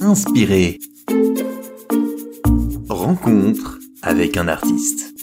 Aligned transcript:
Inspiré. 0.00 0.78
Rencontre 2.88 3.78
avec 4.02 4.36
un 4.36 4.46
artiste. 4.46 5.14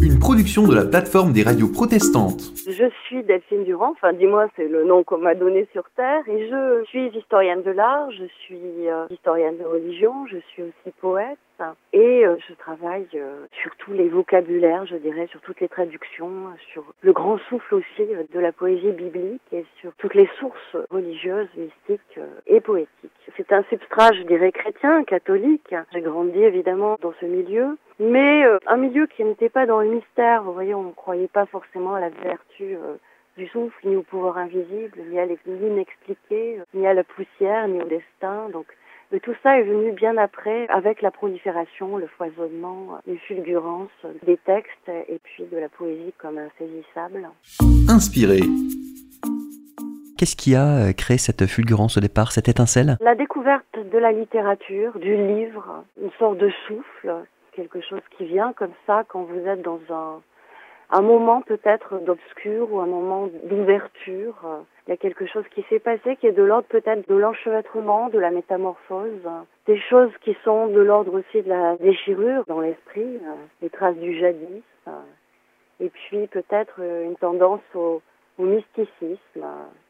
Une 0.00 0.18
production 0.18 0.66
de 0.66 0.74
la 0.74 0.84
plateforme 0.84 1.32
des 1.32 1.42
radios 1.42 1.68
protestantes. 1.68 2.52
Je 2.80 2.88
suis 3.04 3.22
Delphine 3.22 3.64
Durand, 3.64 3.90
enfin 3.90 4.14
dis-moi 4.14 4.46
c'est 4.56 4.66
le 4.66 4.84
nom 4.84 5.04
qu'on 5.04 5.18
m'a 5.18 5.34
donné 5.34 5.68
sur 5.70 5.84
Terre, 5.96 6.26
et 6.26 6.48
je 6.48 6.82
suis 6.86 7.08
historienne 7.08 7.62
de 7.62 7.72
l'art, 7.72 8.10
je 8.10 8.24
suis 8.24 8.88
euh, 8.88 9.04
historienne 9.10 9.58
de 9.58 9.64
religion, 9.64 10.26
je 10.28 10.38
suis 10.38 10.62
aussi 10.62 10.94
poète, 10.98 11.36
et 11.92 12.24
euh, 12.24 12.36
je 12.48 12.54
travaille 12.54 13.06
euh, 13.16 13.44
sur 13.60 13.76
tous 13.76 13.92
les 13.92 14.08
vocabulaires, 14.08 14.86
je 14.86 14.96
dirais, 14.96 15.26
sur 15.26 15.42
toutes 15.42 15.60
les 15.60 15.68
traductions, 15.68 16.46
sur 16.72 16.82
le 17.02 17.12
grand 17.12 17.36
souffle 17.50 17.74
aussi 17.74 18.06
de 18.32 18.40
la 18.40 18.50
poésie 18.50 18.92
biblique 18.92 19.42
et 19.52 19.66
sur 19.78 19.92
toutes 19.98 20.14
les 20.14 20.30
sources 20.38 20.76
religieuses, 20.88 21.48
mystiques 21.58 22.18
et 22.46 22.62
poétiques. 22.62 23.10
C'est 23.36 23.52
un 23.52 23.62
substrat, 23.64 24.12
je 24.12 24.22
dirais, 24.22 24.52
chrétien, 24.52 25.04
catholique. 25.04 25.74
J'ai 25.92 26.00
grandi 26.00 26.42
évidemment 26.42 26.96
dans 27.02 27.12
ce 27.20 27.26
milieu, 27.26 27.76
mais 27.98 28.42
un 28.66 28.76
milieu 28.78 29.06
qui 29.06 29.22
n'était 29.22 29.50
pas 29.50 29.66
dans 29.66 29.80
le 29.80 29.88
mystère. 29.88 30.42
Vous 30.42 30.54
voyez, 30.54 30.74
on 30.74 30.84
ne 30.84 30.92
croyait 30.92 31.28
pas 31.28 31.44
forcément 31.44 31.94
à 31.94 32.00
la 32.00 32.08
vertu 32.08 32.69
du 33.36 33.46
souffle, 33.48 33.88
ni 33.88 33.96
au 33.96 34.02
pouvoir 34.02 34.38
invisible, 34.38 34.98
ni 35.10 35.18
à 35.18 35.26
l'inexpliqué, 35.46 36.60
ni 36.74 36.86
à 36.86 36.94
la 36.94 37.04
poussière, 37.04 37.68
ni 37.68 37.80
au 37.80 37.86
destin. 37.86 38.48
Donc 38.50 38.66
mais 39.12 39.18
tout 39.18 39.34
ça 39.42 39.58
est 39.58 39.64
venu 39.64 39.90
bien 39.90 40.16
après, 40.18 40.68
avec 40.68 41.02
la 41.02 41.10
prolifération, 41.10 41.96
le 41.96 42.06
foisonnement, 42.06 43.00
les 43.08 43.16
fulgurances 43.16 43.88
des 44.24 44.36
textes 44.36 44.88
et 44.88 45.18
puis 45.24 45.44
de 45.50 45.56
la 45.56 45.68
poésie 45.68 46.14
comme 46.16 46.38
insaisissable. 46.38 47.28
Inspiré. 47.88 48.38
Qu'est-ce 50.16 50.36
qui 50.36 50.54
a 50.54 50.90
euh, 50.90 50.92
créé 50.92 51.18
cette 51.18 51.46
fulgurance 51.46 51.96
au 51.96 52.00
départ, 52.00 52.30
cette 52.30 52.48
étincelle? 52.48 52.98
La 53.00 53.16
découverte 53.16 53.64
de 53.90 53.98
la 53.98 54.12
littérature, 54.12 54.96
du 54.98 55.16
livre, 55.16 55.82
une 56.00 56.10
sorte 56.18 56.38
de 56.38 56.50
souffle, 56.68 57.24
quelque 57.52 57.80
chose 57.80 58.02
qui 58.16 58.26
vient 58.26 58.52
comme 58.52 58.74
ça 58.86 59.02
quand 59.08 59.22
vous 59.22 59.40
êtes 59.48 59.62
dans 59.62 59.80
un, 59.90 60.20
un 60.92 61.02
moment 61.02 61.42
peut-être 61.42 61.98
d'obscur 62.04 62.72
ou 62.72 62.80
un 62.80 62.86
moment 62.86 63.28
d'ouverture. 63.44 64.34
Il 64.86 64.90
y 64.90 64.92
a 64.92 64.96
quelque 64.96 65.26
chose 65.26 65.44
qui 65.54 65.64
s'est 65.68 65.78
passé 65.78 66.16
qui 66.16 66.26
est 66.26 66.32
de 66.32 66.42
l'ordre 66.42 66.66
peut-être 66.68 67.08
de 67.08 67.14
l'enchevêtrement, 67.14 68.08
de 68.08 68.18
la 68.18 68.30
métamorphose, 68.30 69.28
des 69.66 69.78
choses 69.78 70.10
qui 70.22 70.36
sont 70.42 70.66
de 70.66 70.80
l'ordre 70.80 71.14
aussi 71.14 71.42
de 71.42 71.48
la 71.48 71.76
déchirure 71.76 72.44
dans 72.48 72.60
l'esprit, 72.60 73.20
les 73.62 73.70
traces 73.70 73.96
du 73.96 74.18
jadis, 74.18 74.62
et 75.80 75.88
puis 75.88 76.26
peut-être 76.26 76.80
une 76.80 77.16
tendance 77.16 77.62
au, 77.74 78.02
mysticisme 78.38 79.44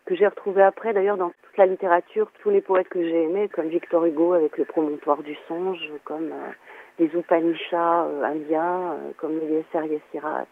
que 0.07 0.17
j'ai 0.17 0.27
retrouvé 0.27 0.61
après 0.63 0.93
d'ailleurs 0.93 1.17
dans 1.17 1.31
toute 1.31 1.57
la 1.57 1.67
littérature, 1.67 2.33
tous 2.43 2.51
les 2.51 2.61
poètes 2.61 2.89
que 2.89 3.01
j'ai 3.01 3.23
aimés, 3.23 3.49
comme 3.49 3.69
Victor 3.69 4.05
Hugo 4.05 4.33
avec 4.33 4.59
le 4.59 4.65
promontoire 4.65 5.23
du 5.23 5.37
songe, 5.47 5.89
comme 6.03 6.33
euh, 6.33 6.51
les 6.99 7.07
Upanishads 7.17 8.09
euh, 8.09 8.25
indiens, 8.25 8.93
euh, 8.93 9.11
comme 9.19 9.39
les 9.39 9.65
Yesirat 9.73 10.47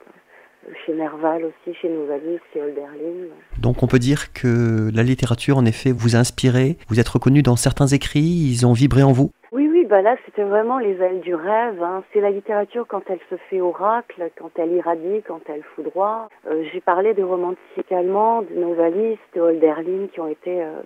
chez 0.84 0.94
Nerval 0.94 1.44
aussi, 1.44 1.76
chez 1.78 1.88
Novalis, 1.88 2.38
chez 2.52 2.62
Holderlin. 2.62 3.28
Donc 3.60 3.82
on 3.82 3.86
peut 3.86 3.98
dire 3.98 4.32
que 4.32 4.90
la 4.94 5.02
littérature, 5.02 5.56
en 5.56 5.64
effet, 5.64 5.92
vous 5.92 6.16
a 6.16 6.18
inspiré, 6.18 6.76
vous 6.88 7.00
êtes 7.00 7.08
reconnu 7.08 7.42
dans 7.42 7.56
certains 7.56 7.86
écrits, 7.86 8.20
ils 8.20 8.66
ont 8.66 8.72
vibré 8.72 9.02
en 9.02 9.12
vous 9.12 9.30
Oui, 9.52 9.68
oui, 9.72 9.86
bah 9.86 10.02
là 10.02 10.16
c'était 10.26 10.42
vraiment 10.42 10.78
les 10.78 11.00
ailes 11.00 11.20
du 11.20 11.34
rêve. 11.34 11.82
Hein. 11.82 12.02
C'est 12.12 12.20
la 12.20 12.30
littérature 12.30 12.86
quand 12.86 13.02
elle 13.08 13.20
se 13.30 13.36
fait 13.48 13.60
oracle, 13.60 14.30
quand 14.38 14.50
elle 14.56 14.72
irradie, 14.72 15.22
quand 15.26 15.40
elle 15.48 15.62
foudroie. 15.74 16.28
Euh, 16.50 16.64
J'ai 16.72 16.80
parlé 16.80 17.14
des 17.14 17.22
romantiques 17.22 17.92
allemands, 17.92 18.42
de 18.42 18.54
Novalis, 18.54 19.18
de 19.34 19.40
Holderlin, 19.40 20.08
qui 20.12 20.20
ont 20.20 20.28
été 20.28 20.62
euh, 20.62 20.80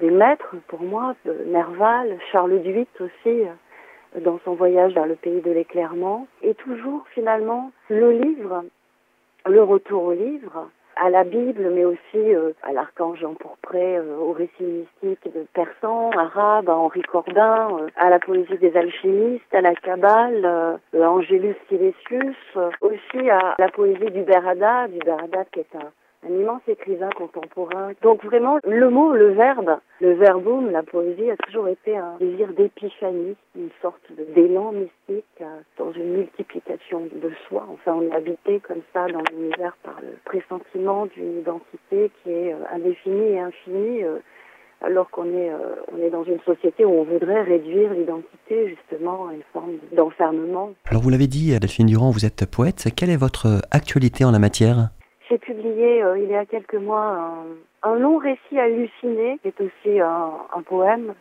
des 0.00 0.10
maîtres 0.10 0.56
pour 0.68 0.82
moi, 0.82 1.14
de 1.24 1.44
Nerval, 1.46 2.18
Charles 2.32 2.58
VIII 2.58 2.86
aussi 3.00 3.26
euh, 3.26 4.20
dans 4.24 4.38
son 4.44 4.54
voyage 4.54 4.94
vers 4.94 5.06
le 5.06 5.16
pays 5.16 5.40
de 5.40 5.50
l'éclairement. 5.50 6.26
Et 6.42 6.54
toujours 6.54 7.04
finalement, 7.14 7.72
le 7.88 8.12
livre 8.12 8.64
le 9.46 9.62
retour 9.62 10.04
au 10.04 10.12
livre, 10.12 10.68
à 10.96 11.10
la 11.10 11.24
Bible, 11.24 11.70
mais 11.72 11.84
aussi 11.84 11.98
euh, 12.16 12.52
à 12.62 12.72
l'archange 12.72 13.24
empourpré, 13.24 13.96
euh, 13.96 14.16
au 14.16 14.32
récit 14.32 14.62
mystique 14.62 15.34
de 15.34 15.46
Persan, 15.52 16.10
arabe, 16.12 16.68
à 16.68 16.76
Henri 16.76 17.02
Corbin, 17.02 17.68
euh, 17.80 17.88
à 17.96 18.10
la 18.10 18.18
poésie 18.18 18.58
des 18.58 18.76
alchimistes, 18.76 19.52
à 19.54 19.60
la 19.60 19.74
Kabbale, 19.74 20.44
à 20.46 21.10
Angelus 21.10 21.56
Silesius, 21.68 22.36
aussi 22.80 23.30
à 23.30 23.54
la 23.58 23.68
poésie 23.68 24.10
du 24.10 24.22
Berada, 24.22 24.88
du 24.88 24.98
Berada 24.98 25.44
qui 25.52 25.60
est 25.60 25.76
un 25.76 25.90
un 26.26 26.32
immense 26.32 26.62
écrivain 26.68 27.10
contemporain. 27.16 27.92
Donc 28.02 28.24
vraiment, 28.24 28.58
le 28.64 28.90
mot, 28.90 29.12
le 29.12 29.32
verbe, 29.32 29.78
le 30.00 30.14
verbum, 30.14 30.70
la 30.70 30.82
poésie 30.82 31.30
a 31.30 31.36
toujours 31.36 31.68
été 31.68 31.96
un 31.96 32.16
désir 32.18 32.52
d'épiphanie, 32.52 33.36
une 33.56 33.70
sorte 33.82 34.02
d'élan 34.34 34.72
mystique 34.72 35.24
euh, 35.40 35.60
dans 35.78 35.92
une 35.92 36.16
multiplication 36.16 37.02
de 37.02 37.30
soi. 37.48 37.66
Enfin, 37.72 37.94
on 37.94 38.02
est 38.02 38.14
habité 38.14 38.60
comme 38.60 38.82
ça 38.92 39.06
dans 39.08 39.22
l'univers 39.32 39.76
par 39.82 40.00
le 40.00 40.16
pressentiment 40.24 41.06
d'une 41.06 41.40
identité 41.40 42.10
qui 42.22 42.30
est 42.30 42.52
euh, 42.52 42.58
indéfinie 42.72 43.32
et 43.32 43.40
infinie. 43.40 44.04
Euh, 44.04 44.18
alors 44.80 45.08
qu'on 45.08 45.24
est, 45.24 45.50
on 45.92 46.04
est 46.04 46.10
dans 46.10 46.24
une 46.24 46.40
société 46.40 46.84
où 46.84 46.90
on 46.90 47.04
voudrait 47.04 47.40
réduire 47.40 47.94
l'identité 47.94 48.68
justement 48.68 49.28
à 49.28 49.32
une 49.32 49.42
forme 49.50 49.78
d'enfermement. 49.96 50.74
Alors 50.90 51.00
vous 51.00 51.08
l'avez 51.08 51.28
dit, 51.28 51.58
Delphine 51.58 51.86
Durand, 51.86 52.10
vous 52.10 52.26
êtes 52.26 52.44
poète. 52.44 52.88
Quelle 52.94 53.08
est 53.08 53.16
votre 53.16 53.62
actualité 53.70 54.26
en 54.26 54.30
la 54.32 54.38
matière? 54.38 54.90
Euh, 55.66 56.18
il 56.18 56.28
y 56.30 56.34
a 56.34 56.46
quelques 56.46 56.74
mois 56.74 57.34
un, 57.82 57.96
long 57.96 58.18
récit 58.18 58.58
halluciné, 58.58 59.38
qui 59.42 59.48
est 59.48 59.60
aussi 59.60 60.00
un, 60.00 60.62
poème 60.66 61.14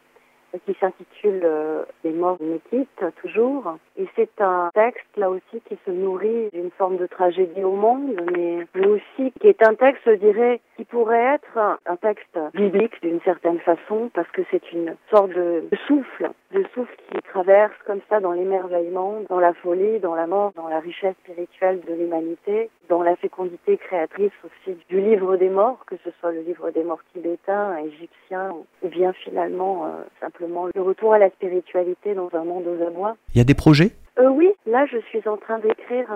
qui 0.65 0.75
s'intitule 0.79 1.41
euh, 1.43 1.83
Les 2.03 2.11
morts 2.11 2.37
me 2.41 2.57
quittent 2.69 3.05
toujours. 3.21 3.77
Et 3.97 4.07
c'est 4.15 4.41
un 4.41 4.69
texte 4.73 5.05
là 5.17 5.29
aussi 5.29 5.61
qui 5.67 5.77
se 5.85 5.91
nourrit 5.91 6.49
d'une 6.53 6.71
forme 6.71 6.97
de 6.97 7.05
tragédie 7.05 7.63
au 7.63 7.75
monde, 7.75 8.19
mais, 8.35 8.65
mais 8.75 8.87
aussi 8.87 9.31
qui 9.39 9.47
est 9.47 9.61
un 9.61 9.75
texte, 9.75 10.01
je 10.05 10.13
dirais, 10.13 10.61
qui 10.75 10.85
pourrait 10.85 11.35
être 11.35 11.77
un 11.85 11.95
texte 11.97 12.37
biblique 12.53 13.01
d'une 13.01 13.21
certaine 13.21 13.59
façon, 13.59 14.09
parce 14.13 14.29
que 14.31 14.41
c'est 14.49 14.71
une 14.71 14.95
sorte 15.11 15.29
de 15.31 15.63
souffle, 15.87 16.31
de 16.51 16.63
souffle 16.73 16.95
qui 17.11 17.21
traverse 17.21 17.73
comme 17.85 18.01
ça 18.09 18.19
dans 18.19 18.31
l'émerveillement, 18.31 19.21
dans 19.29 19.39
la 19.39 19.53
folie, 19.53 19.99
dans 19.99 20.15
la 20.15 20.27
mort, 20.27 20.51
dans 20.55 20.67
la 20.67 20.79
richesse 20.79 21.15
spirituelle 21.23 21.81
de 21.87 21.93
l'humanité, 21.93 22.69
dans 22.89 23.03
la 23.03 23.15
fécondité 23.15 23.77
créatrice 23.77 24.31
aussi 24.43 24.77
du 24.89 24.99
livre 24.99 25.37
des 25.37 25.49
morts, 25.49 25.83
que 25.85 25.95
ce 26.03 26.09
soit 26.19 26.31
le 26.31 26.41
livre 26.41 26.71
des 26.71 26.83
morts 26.83 27.03
tibétains, 27.13 27.77
égyptiens, 27.77 28.51
ou 28.81 28.87
bien 28.87 29.13
finalement 29.13 29.85
euh, 29.85 29.89
simplement 30.19 30.42
le 30.73 30.81
retour 30.81 31.13
à 31.13 31.17
la 31.17 31.29
spiritualité 31.29 32.13
dans 32.13 32.29
un 32.33 32.43
monde 32.43 32.65
aux 32.67 32.83
abois. 32.85 33.15
Il 33.33 33.37
y 33.37 33.41
a 33.41 33.45
des 33.45 33.53
projets? 33.53 33.91
Euh, 34.19 34.29
Oui, 34.29 34.51
là 34.65 34.85
je 34.85 34.97
suis 35.09 35.27
en 35.27 35.37
train 35.37 35.59
d'écrire 35.59 36.07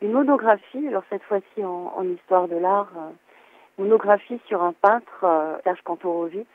une 0.00 0.12
monographie, 0.12 0.86
alors 0.88 1.04
cette 1.10 1.22
fois-ci 1.22 1.64
en, 1.64 2.02
histoire 2.02 2.48
de 2.48 2.56
l'art. 2.56 2.90
Euh, 2.96 3.10
monographie 3.78 4.38
sur 4.46 4.62
un 4.62 4.74
peintre, 4.74 5.24
euh, 5.24 5.56
Serge 5.64 5.80
Kantorowicz, 5.82 6.46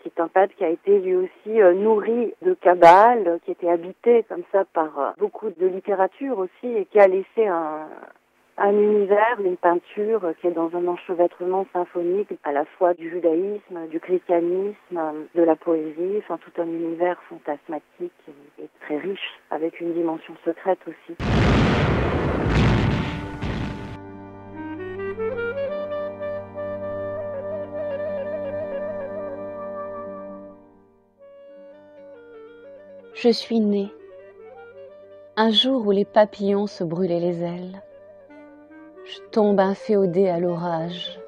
qui 0.00 0.08
est 0.08 0.20
un 0.20 0.28
peintre 0.28 0.54
qui 0.56 0.64
a 0.64 0.68
été 0.68 0.98
lui 0.98 1.14
aussi 1.14 1.58
nourri 1.76 2.34
de 2.42 2.54
cabale, 2.54 3.38
qui 3.44 3.50
était 3.50 3.70
habité 3.70 4.24
comme 4.28 4.42
ça 4.52 4.64
par 4.72 5.14
beaucoup 5.18 5.50
de 5.50 5.66
littérature 5.66 6.38
aussi 6.38 6.66
et 6.66 6.86
qui 6.86 6.98
a 6.98 7.06
laissé 7.06 7.46
un, 7.46 7.86
un 8.56 8.72
univers, 8.72 9.40
une 9.44 9.56
peinture 9.56 10.32
qui 10.40 10.46
est 10.46 10.52
dans 10.52 10.70
un 10.76 10.86
enchevêtrement 10.86 11.66
symphonique 11.72 12.28
à 12.44 12.52
la 12.52 12.64
fois 12.64 12.94
du 12.94 13.10
judaïsme, 13.10 13.88
du 13.90 13.98
christianisme, 13.98 15.00
de 15.34 15.42
la 15.42 15.56
poésie, 15.56 16.18
enfin 16.18 16.38
tout 16.38 16.60
un 16.60 16.66
univers 16.66 17.20
fantasmatique 17.28 18.12
et 18.58 18.68
très 18.82 18.98
riche 18.98 19.40
avec 19.50 19.80
une 19.80 19.92
dimension 19.92 20.34
secrète 20.44 20.78
aussi. 20.86 21.16
Je 33.14 33.30
suis 33.30 33.58
née 33.58 33.88
un 35.36 35.50
jour 35.50 35.86
où 35.86 35.90
les 35.90 36.04
papillons 36.04 36.68
se 36.68 36.84
brûlaient 36.84 37.18
les 37.18 37.42
ailes. 37.42 37.82
Je 39.04 39.18
tombe 39.30 39.60
inféodée 39.60 40.30
à 40.30 40.40
l'orage. 40.40 41.20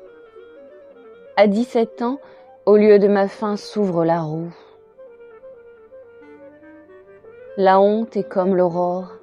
À 1.37 1.47
17 1.47 2.01
ans, 2.01 2.19
au 2.65 2.79
lieu 2.79 2.99
de 2.99 3.07
ma 3.07 3.29
faim 3.29 3.59
s'ouvre 3.59 4.03
la 4.03 4.23
roue. 4.23 4.51
La 7.59 7.79
honte 7.79 8.17
est 8.17 8.27
comme 8.27 8.57
l'aurore. 8.57 9.19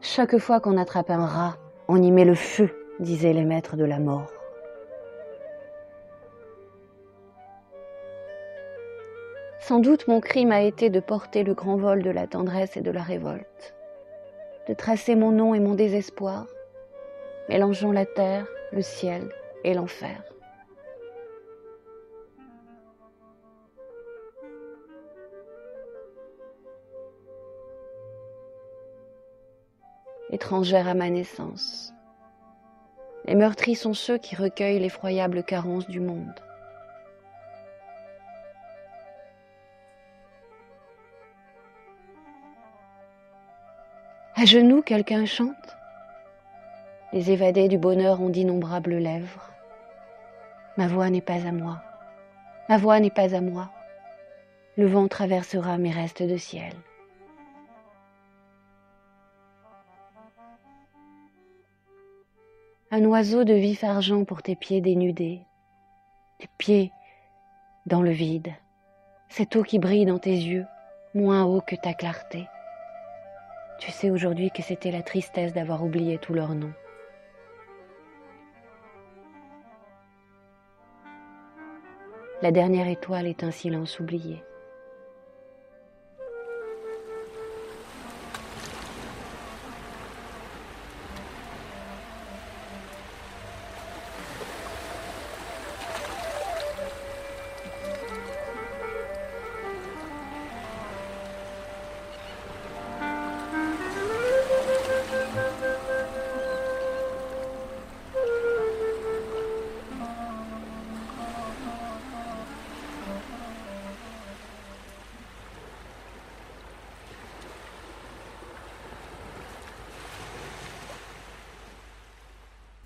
Chaque 0.00 0.36
fois 0.38 0.58
qu'on 0.58 0.76
attrape 0.76 1.10
un 1.10 1.24
rat, 1.24 1.56
on 1.86 2.02
y 2.02 2.10
met 2.10 2.24
le 2.24 2.34
feu, 2.34 2.70
disaient 2.98 3.32
les 3.32 3.44
maîtres 3.44 3.76
de 3.76 3.84
la 3.84 4.00
mort. 4.00 4.32
Sans 9.60 9.78
doute 9.78 10.08
mon 10.08 10.20
crime 10.20 10.50
a 10.50 10.62
été 10.62 10.90
de 10.90 10.98
porter 10.98 11.44
le 11.44 11.54
grand 11.54 11.76
vol 11.76 12.02
de 12.02 12.10
la 12.10 12.26
tendresse 12.26 12.76
et 12.76 12.82
de 12.82 12.90
la 12.90 13.02
révolte, 13.02 13.76
de 14.68 14.74
tracer 14.74 15.14
mon 15.14 15.30
nom 15.30 15.54
et 15.54 15.60
mon 15.60 15.74
désespoir, 15.74 16.46
mélangeant 17.48 17.92
la 17.92 18.06
terre, 18.06 18.46
le 18.72 18.82
ciel 18.82 19.28
et 19.64 19.74
l'enfer. 19.74 20.22
Étrangère 30.30 30.88
à 30.88 30.94
ma 30.94 31.10
naissance, 31.10 31.92
les 33.26 33.36
meurtris 33.36 33.76
sont 33.76 33.94
ceux 33.94 34.18
qui 34.18 34.34
recueillent 34.34 34.80
l'effroyable 34.80 35.44
carence 35.44 35.86
du 35.86 36.00
monde. 36.00 36.34
À 44.34 44.44
genoux, 44.44 44.82
quelqu'un 44.82 45.24
chante? 45.24 45.54
Les 47.14 47.30
évadés 47.30 47.68
du 47.68 47.78
bonheur 47.78 48.20
ont 48.20 48.28
d'innombrables 48.28 48.96
lèvres. 48.96 49.48
Ma 50.76 50.88
voix 50.88 51.10
n'est 51.10 51.20
pas 51.20 51.46
à 51.46 51.52
moi. 51.52 51.80
Ma 52.68 52.76
voix 52.76 52.98
n'est 52.98 53.08
pas 53.08 53.36
à 53.36 53.40
moi. 53.40 53.70
Le 54.76 54.86
vent 54.86 55.06
traversera 55.06 55.78
mes 55.78 55.92
restes 55.92 56.24
de 56.24 56.36
ciel. 56.36 56.72
Un 62.90 63.04
oiseau 63.04 63.44
de 63.44 63.54
vif 63.54 63.84
argent 63.84 64.24
pour 64.24 64.42
tes 64.42 64.56
pieds 64.56 64.80
dénudés, 64.80 65.42
tes 66.40 66.48
pieds 66.58 66.90
dans 67.86 68.02
le 68.02 68.10
vide, 68.10 68.52
cette 69.28 69.54
eau 69.54 69.62
qui 69.62 69.78
brille 69.78 70.06
dans 70.06 70.18
tes 70.18 70.34
yeux, 70.34 70.66
moins 71.14 71.44
haut 71.44 71.60
que 71.60 71.76
ta 71.76 71.94
clarté. 71.94 72.48
Tu 73.78 73.92
sais 73.92 74.10
aujourd'hui 74.10 74.50
que 74.50 74.62
c'était 74.62 74.90
la 74.90 75.04
tristesse 75.04 75.52
d'avoir 75.52 75.84
oublié 75.84 76.18
tous 76.18 76.34
leurs 76.34 76.56
noms. 76.56 76.74
La 82.44 82.52
dernière 82.52 82.88
étoile 82.88 83.26
est 83.26 83.42
un 83.42 83.50
silence 83.50 83.98
oublié. 84.00 84.42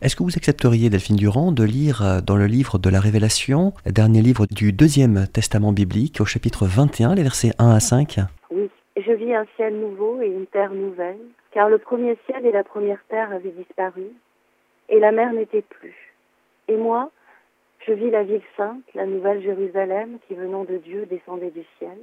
Est-ce 0.00 0.14
que 0.14 0.22
vous 0.22 0.36
accepteriez, 0.36 0.90
Delphine 0.90 1.16
Durand, 1.16 1.50
de 1.50 1.64
lire 1.64 2.02
euh, 2.04 2.20
dans 2.20 2.36
le 2.36 2.46
livre 2.46 2.78
de 2.78 2.88
la 2.88 3.00
Révélation, 3.00 3.72
dernier 3.84 4.22
livre 4.22 4.46
du 4.46 4.72
deuxième 4.72 5.26
testament 5.26 5.72
biblique, 5.72 6.20
au 6.20 6.24
chapitre 6.24 6.66
21, 6.66 7.16
les 7.16 7.24
versets 7.24 7.50
1 7.58 7.70
à 7.70 7.80
5 7.80 8.18
Oui, 8.52 8.70
je 8.96 9.10
vis 9.10 9.34
un 9.34 9.44
ciel 9.56 9.74
nouveau 9.74 10.22
et 10.22 10.28
une 10.28 10.46
terre 10.46 10.72
nouvelle, 10.72 11.18
car 11.50 11.68
le 11.68 11.78
premier 11.78 12.16
ciel 12.26 12.46
et 12.46 12.52
la 12.52 12.62
première 12.62 13.02
terre 13.08 13.32
avaient 13.32 13.50
disparu, 13.50 14.06
et 14.88 15.00
la 15.00 15.10
mer 15.10 15.32
n'était 15.32 15.62
plus. 15.62 16.14
Et 16.68 16.76
moi, 16.76 17.10
je 17.84 17.92
vis 17.92 18.10
la 18.12 18.22
ville 18.22 18.42
sainte, 18.56 18.84
la 18.94 19.04
nouvelle 19.04 19.42
Jérusalem, 19.42 20.18
qui 20.28 20.34
venant 20.34 20.62
de 20.62 20.76
Dieu 20.76 21.06
descendait 21.06 21.50
du 21.50 21.64
ciel, 21.80 21.98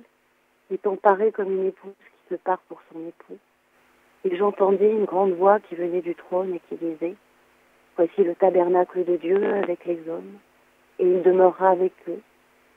étant 0.69 0.97
parée 0.97 1.31
comme 1.31 1.49
une 1.49 1.67
épouse 1.67 1.93
qui 2.27 2.33
se 2.33 2.39
part 2.41 2.59
pour 2.67 2.81
son 2.91 2.99
époux. 3.07 3.39
Et 4.25 4.35
j'entendis 4.35 4.83
une 4.83 5.05
grande 5.05 5.31
voix 5.31 5.61
qui 5.61 5.75
venait 5.75 6.01
du 6.01 6.13
trône 6.13 6.55
et 6.55 6.61
qui 6.67 6.75
disait 6.75 7.15
Voici 7.97 8.23
le 8.23 8.35
tabernacle 8.35 9.05
de 9.05 9.15
Dieu 9.15 9.41
avec 9.55 9.85
les 9.85 9.99
hommes, 10.09 10.37
et 10.99 11.05
il 11.05 11.21
demeurera 11.23 11.69
avec 11.69 11.93
eux, 12.09 12.21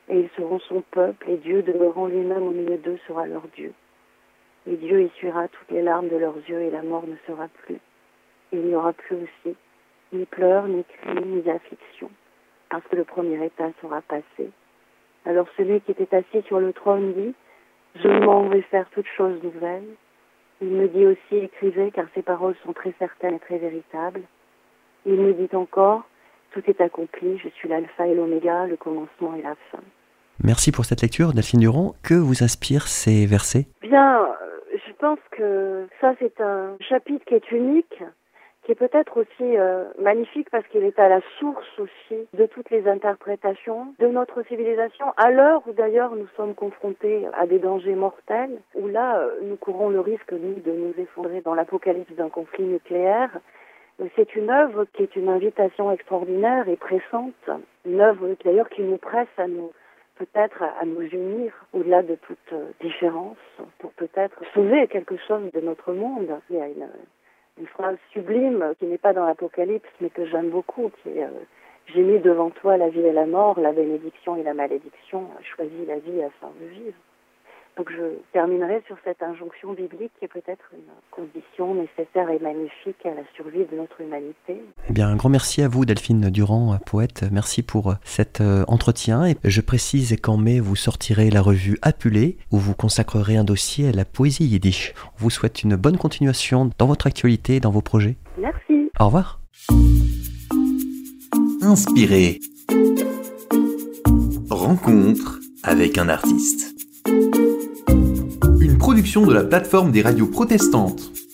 et 0.08 0.20
ils 0.20 0.30
seront 0.36 0.60
son 0.60 0.80
peuple, 0.92 1.28
et 1.28 1.36
Dieu 1.38 1.62
demeurant 1.62 2.06
lui-même 2.06 2.44
au 2.44 2.52
milieu 2.52 2.76
d'eux 2.76 2.98
sera 3.08 3.26
leur 3.26 3.42
Dieu. 3.56 3.72
Et 4.68 4.76
Dieu 4.76 5.00
essuiera 5.00 5.48
toutes 5.48 5.70
les 5.70 5.82
larmes 5.82 6.08
de 6.08 6.16
leurs 6.16 6.36
yeux, 6.48 6.60
et 6.60 6.70
la 6.70 6.82
mort 6.82 7.04
ne 7.06 7.16
sera 7.26 7.48
plus. 7.48 7.80
Et 8.52 8.58
il 8.58 8.66
n'y 8.66 8.74
aura 8.76 8.92
plus 8.92 9.16
aussi 9.16 9.56
ni 10.12 10.24
pleurs, 10.24 10.68
ni 10.68 10.84
cris, 10.84 11.24
ni 11.24 11.50
affliction, 11.50 12.10
parce 12.70 12.84
que 12.86 12.96
le 12.96 13.04
premier 13.04 13.44
état 13.44 13.70
sera 13.82 14.00
passé. 14.02 14.50
Alors 15.26 15.46
celui 15.56 15.80
qui 15.80 15.90
était 15.90 16.14
assis 16.14 16.42
sur 16.46 16.60
le 16.60 16.72
trône 16.72 17.12
dit, 17.14 17.34
Je 17.96 18.08
m'en 18.08 18.48
vais 18.48 18.62
faire 18.62 18.88
toutes 18.90 19.08
choses 19.16 19.42
nouvelles. 19.42 19.96
Il 20.60 20.68
me 20.68 20.88
dit 20.88 21.06
aussi, 21.06 21.36
écrivez, 21.36 21.90
car 21.90 22.06
ces 22.14 22.22
paroles 22.22 22.54
sont 22.64 22.72
très 22.72 22.94
certaines 22.98 23.34
et 23.34 23.40
très 23.40 23.58
véritables. 23.58 24.22
Il 25.06 25.20
me 25.20 25.32
dit 25.32 25.54
encore, 25.54 26.02
tout 26.52 26.62
est 26.66 26.80
accompli, 26.80 27.38
je 27.38 27.48
suis 27.48 27.68
l'alpha 27.68 28.06
et 28.06 28.14
l'oméga, 28.14 28.66
le 28.66 28.76
commencement 28.76 29.34
et 29.34 29.42
la 29.42 29.54
fin. 29.70 29.82
Merci 30.42 30.70
pour 30.70 30.84
cette 30.84 31.02
lecture, 31.02 31.32
Delphine 31.32 31.60
Durand. 31.60 31.94
Que 32.02 32.14
vous 32.14 32.44
inspirent 32.44 32.86
ces 32.86 33.26
versets? 33.26 33.66
Bien, 33.82 34.22
euh, 34.22 34.76
je 34.86 34.92
pense 34.92 35.18
que 35.32 35.88
ça 36.00 36.14
c'est 36.20 36.40
un 36.40 36.76
chapitre 36.80 37.24
qui 37.24 37.34
est 37.34 37.50
unique, 37.50 38.02
qui 38.62 38.72
est 38.72 38.76
peut-être 38.76 39.16
aussi 39.16 39.56
euh, 39.56 39.84
magnifique 40.00 40.48
parce 40.50 40.66
qu'il 40.68 40.84
est 40.84 40.98
à 40.98 41.08
la 41.08 41.20
source 41.38 41.66
aussi 41.78 42.28
de 42.34 42.46
toutes 42.46 42.70
les 42.70 42.86
interprétations 42.86 43.94
de 43.98 44.06
notre 44.06 44.42
civilisation, 44.44 45.06
à 45.16 45.30
l'heure 45.30 45.62
où 45.66 45.72
d'ailleurs 45.72 46.14
nous 46.14 46.28
sommes 46.36 46.54
confrontés 46.54 47.26
à 47.36 47.46
des 47.46 47.58
dangers 47.58 47.94
mortels, 47.94 48.60
où 48.74 48.86
là 48.86 49.18
euh, 49.18 49.30
nous 49.42 49.56
courons 49.56 49.88
le 49.88 50.00
risque, 50.00 50.32
nous, 50.32 50.60
de 50.60 50.70
nous 50.70 50.94
effondrer 50.98 51.40
dans 51.40 51.54
l'apocalypse 51.54 52.12
d'un 52.12 52.28
conflit 52.28 52.64
nucléaire, 52.64 53.30
c'est 54.14 54.36
une 54.36 54.50
œuvre 54.50 54.84
qui 54.92 55.02
est 55.02 55.16
une 55.16 55.28
invitation 55.28 55.90
extraordinaire 55.90 56.68
et 56.68 56.76
pressante, 56.76 57.50
une 57.84 58.00
œuvre 58.00 58.28
d'ailleurs 58.44 58.68
qui 58.68 58.82
nous 58.82 58.98
presse 58.98 59.28
à 59.36 59.48
nous 59.48 59.72
peut-être 60.18 60.62
à 60.62 60.84
nous 60.84 61.02
unir 61.02 61.52
au-delà 61.72 62.02
de 62.02 62.16
toute 62.16 62.52
euh, 62.52 62.70
différence 62.80 63.36
pour 63.78 63.92
peut-être 63.92 64.42
sauver 64.52 64.88
quelque 64.88 65.16
chose 65.16 65.50
de 65.52 65.60
notre 65.60 65.92
monde. 65.92 66.28
Il 66.50 66.56
y 66.56 66.60
a 66.60 66.66
une, 66.66 66.88
phrase 67.66 67.96
sublime 68.12 68.72
qui 68.78 68.86
n'est 68.86 68.98
pas 68.98 69.12
dans 69.12 69.26
l'Apocalypse 69.26 69.88
mais 70.00 70.10
que 70.10 70.26
j'aime 70.26 70.50
beaucoup 70.50 70.90
qui 71.02 71.10
est 71.10 71.24
euh, 71.24 71.30
J'ai 71.86 72.02
mis 72.02 72.18
devant 72.18 72.50
toi 72.50 72.76
la 72.76 72.88
vie 72.88 73.00
et 73.00 73.12
la 73.12 73.26
mort, 73.26 73.58
la 73.60 73.72
bénédiction 73.72 74.36
et 74.36 74.42
la 74.42 74.54
malédiction, 74.54 75.28
choisis 75.54 75.86
la 75.86 75.98
vie 75.98 76.22
afin 76.22 76.50
de 76.60 76.66
vivre. 76.66 76.98
Donc 77.78 77.92
je 77.92 78.18
terminerai 78.32 78.82
sur 78.88 78.96
cette 79.04 79.22
injonction 79.22 79.72
biblique 79.72 80.10
qui 80.18 80.24
est 80.24 80.28
peut-être 80.28 80.64
une 80.72 80.90
condition 81.12 81.76
nécessaire 81.76 82.28
et 82.28 82.40
magnifique 82.40 83.06
à 83.06 83.10
la 83.10 83.22
survie 83.36 83.64
de 83.70 83.76
notre 83.76 84.00
humanité. 84.00 84.60
Eh 84.88 84.92
bien, 84.92 85.06
un 85.06 85.14
grand 85.14 85.28
merci 85.28 85.62
à 85.62 85.68
vous, 85.68 85.84
Delphine 85.84 86.28
Durand, 86.28 86.76
poète. 86.84 87.26
Merci 87.30 87.62
pour 87.62 87.94
cet 88.02 88.40
euh, 88.40 88.64
entretien. 88.66 89.26
Et 89.26 89.36
je 89.44 89.60
précise 89.60 90.16
qu'en 90.20 90.36
mai, 90.36 90.58
vous 90.58 90.74
sortirez 90.74 91.30
la 91.30 91.40
revue 91.40 91.78
Apulée, 91.80 92.36
où 92.50 92.56
vous 92.56 92.74
consacrerez 92.74 93.36
un 93.36 93.44
dossier 93.44 93.90
à 93.90 93.92
la 93.92 94.04
poésie 94.04 94.46
yiddish. 94.46 94.92
On 95.14 95.22
vous 95.22 95.30
souhaite 95.30 95.62
une 95.62 95.76
bonne 95.76 95.98
continuation 95.98 96.70
dans 96.78 96.86
votre 96.88 97.06
actualité 97.06 97.56
et 97.56 97.60
dans 97.60 97.70
vos 97.70 97.82
projets. 97.82 98.16
Merci. 98.38 98.90
Au 98.98 99.06
revoir. 99.06 99.38
Inspiré. 101.62 102.40
Rencontre 104.50 105.38
avec 105.62 105.96
un 105.96 106.08
artiste 106.08 106.74
de 109.26 109.32
la 109.32 109.44
plateforme 109.44 109.92
des 109.92 110.02
radios 110.02 110.26
protestantes. 110.26 111.27